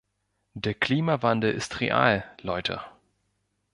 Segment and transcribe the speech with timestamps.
[0.55, 2.81] Der Klimawandel ist real, Leute.